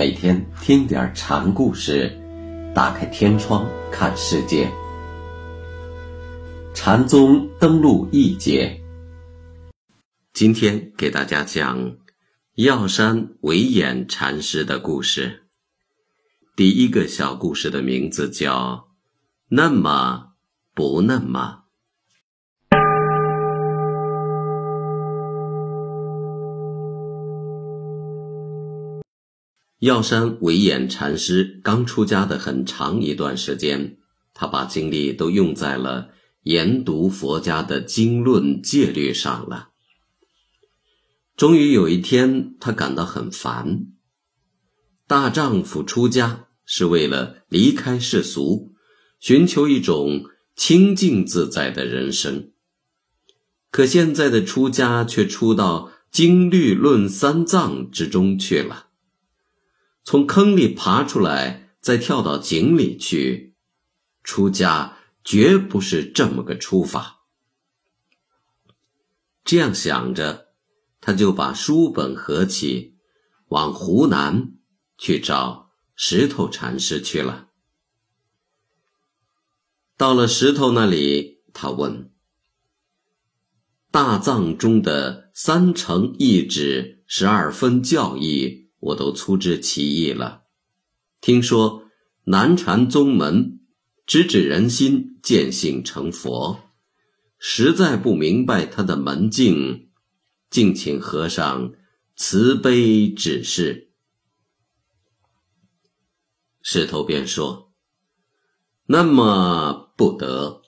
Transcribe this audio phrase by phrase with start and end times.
[0.00, 2.10] 每天听点禅故事，
[2.74, 4.66] 打开天窗看世界。
[6.72, 8.80] 禅宗登陆一节，
[10.32, 11.98] 今天给大家讲
[12.54, 15.42] 药山惟演禅师的故事。
[16.56, 18.88] 第一个小故事的名字叫
[19.52, 20.28] “那么
[20.74, 21.59] 不那么”。
[29.80, 33.96] 药山惟演禅师刚出家的很长一段时间，
[34.34, 36.10] 他把精力都用在了
[36.42, 39.70] 研读佛家的经论戒律上了。
[41.34, 43.86] 终于有一天，他感到很烦。
[45.06, 48.74] 大丈夫出家是为了离开世俗，
[49.18, 52.50] 寻求一种清净自在的人生。
[53.70, 58.88] 可现在的出家却出到经律论三藏之中去了。
[60.02, 63.54] 从坑里爬出来，再跳到井里去，
[64.24, 67.20] 出家绝不是这么个出法。
[69.44, 70.48] 这样想着，
[71.00, 72.96] 他就把书本合起，
[73.48, 74.52] 往湖南
[74.98, 77.48] 去找石头禅师去了。
[79.96, 82.10] 到了石头那里，他问
[83.92, 90.42] ：“大藏中的三乘一指十二分教义。”我都粗知其意了。
[91.20, 91.84] 听说
[92.24, 93.60] 南禅宗门
[94.06, 96.60] 直指人心，见性成佛，
[97.38, 99.90] 实在不明白他的门径，
[100.48, 101.72] 敬请和尚
[102.16, 103.92] 慈悲指示。
[106.62, 107.72] 石头便说
[108.86, 110.62] ：“那么不得，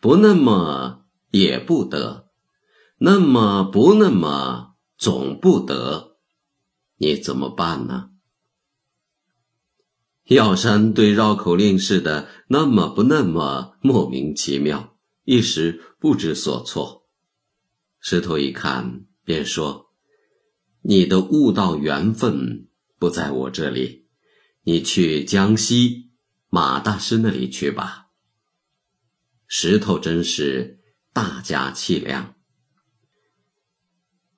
[0.00, 2.30] 不那么也不得，
[2.98, 6.13] 那么不那么总不得。”
[6.96, 8.10] 你怎么办呢？
[10.24, 17.06] 药山对绕口令似的那么不那么莫名其妙，一时不知所措。
[18.00, 19.92] 石头一看，便说
[20.80, 22.68] ：“你的悟道缘分
[22.98, 24.06] 不在我这里，
[24.62, 26.10] 你去江西
[26.48, 28.06] 马大师那里去吧。”
[29.46, 30.80] 石头真是
[31.12, 32.33] 大家气量。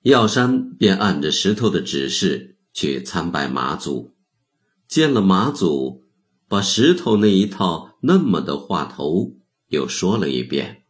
[0.06, 4.14] 药山便按着石头的指示去参拜马祖，
[4.86, 6.04] 见了马祖，
[6.46, 9.34] 把石头那一套那么的话头
[9.66, 10.84] 又说了一遍。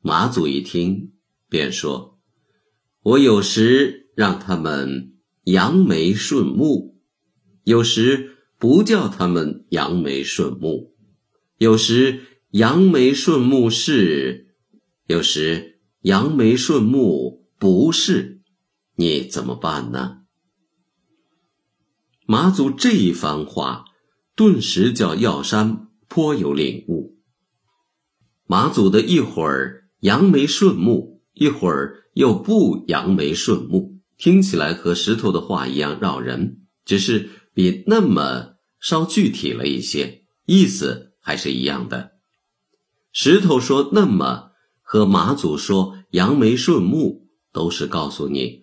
[0.00, 1.12] 马祖一听，
[1.50, 2.18] 便说
[3.04, 5.12] ：“我有时让他们
[5.44, 6.98] 扬眉顺目，
[7.64, 10.94] 有时不叫他们扬眉顺目，
[11.58, 14.56] 有时扬眉顺目是，
[15.08, 18.40] 有时扬眉顺目。”不是，
[18.96, 20.22] 你怎么办呢？
[22.26, 23.84] 马祖这一番话，
[24.34, 27.20] 顿时叫药山颇有领悟。
[28.46, 42.14] 马祖的一会儿扬眉顺目，一会儿又不扬眉顺目，听起来和石头的话一样绕人，只是比那么稍具体了一些，意思还是一样的。
[43.12, 44.50] 石头说“那么”，
[44.82, 47.21] 和马祖说“扬眉顺目”。
[47.52, 48.62] 都是告诉你，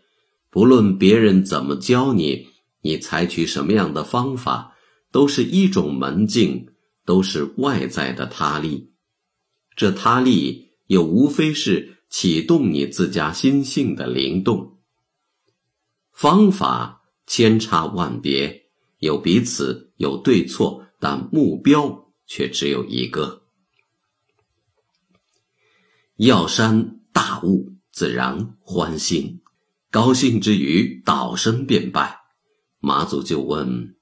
[0.50, 2.48] 不论别人怎么教你，
[2.82, 4.76] 你采取什么样的方法，
[5.12, 6.68] 都是一种门径，
[7.06, 8.92] 都是外在的他力。
[9.76, 14.78] 这他力又无非是启动你自家心性的灵动。
[16.12, 18.64] 方法千差万别，
[18.98, 23.44] 有彼此有对错，但目标却只有一个。
[26.18, 27.69] 药山大悟。
[28.00, 29.42] 自然欢欣，
[29.92, 32.22] 高兴之余，倒身便拜。
[32.80, 33.98] 马祖就问：“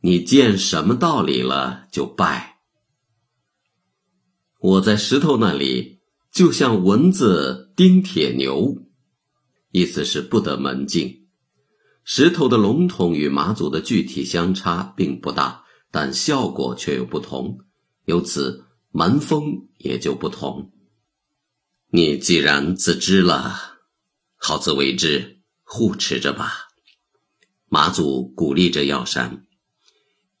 [0.00, 1.86] 你见什么道理了？
[1.92, 2.60] 就拜。”
[4.58, 6.00] 我在石头那里，
[6.32, 8.78] 就像蚊子叮铁牛，
[9.70, 11.26] 意思是不得门径。
[12.02, 17.58] 石头的笼统与马祖的具体相差并不大，但效果却有不同，
[18.06, 20.70] 由此门风也就不同。
[21.96, 23.78] 你既然自知了，
[24.34, 26.66] 好自为之，护持着吧。
[27.68, 29.46] 马祖鼓励着药山，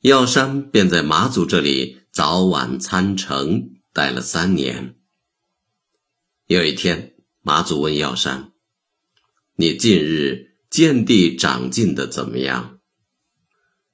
[0.00, 4.96] 药山便在马祖这里早晚参城，待了三年。
[6.46, 8.50] 有一天，马祖问药山
[9.54, 12.80] ：“你近日见地长进的怎么样？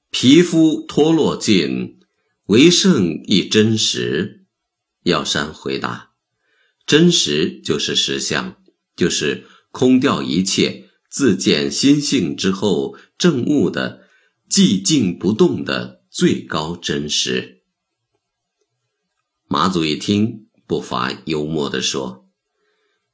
[0.09, 1.99] 皮肤脱落尽，
[2.45, 4.47] 唯剩一真实。”
[5.05, 6.10] 药山回答。
[6.91, 8.57] 真实就是实相，
[8.97, 14.09] 就是空掉一切，自见心性之后证悟的
[14.49, 17.61] 寂静不动的最高真实。
[19.47, 22.29] 马祖一听，不乏幽默地说：“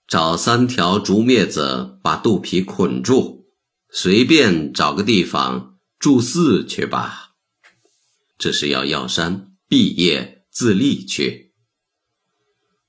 [0.10, 3.46] 找三条竹篾子把肚皮捆住，
[3.92, 7.36] 随便找个地方住寺去吧。”
[8.40, 11.47] 这是要药山毕业自立去。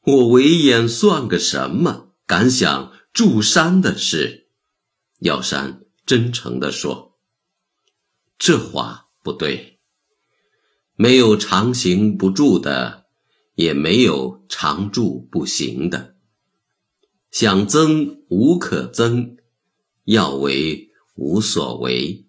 [0.09, 2.15] 我为眼算个什么？
[2.25, 4.49] 敢想住山的事？
[5.19, 7.19] 药山真诚地说
[8.39, 9.81] ：“这话不对。
[10.95, 13.05] 没有常行不住的，
[13.55, 16.17] 也没有常住不行的。
[17.31, 19.37] 想增无可增，
[20.05, 22.27] 要为无所为。”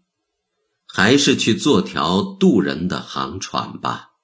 [0.86, 4.16] 还是去做条渡人的航船吧，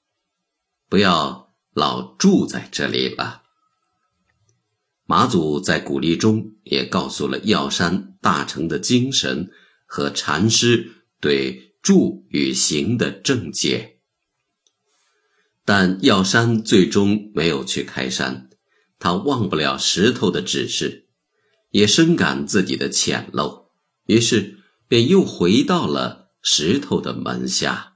[0.90, 3.44] 不要老住在这里了。
[5.06, 9.50] 马祖在鼓励中也告诉了药山大成的精神
[9.86, 14.00] 和禅师对住与行的正解。
[15.64, 18.50] 但药山最终没有去开山，
[19.00, 21.08] 他忘不了石头的指示，
[21.72, 23.68] 也深感自己的浅陋，
[24.06, 26.26] 于是便又回到了。
[26.48, 27.95] 石头的门下。